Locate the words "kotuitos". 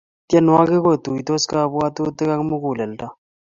0.85-1.43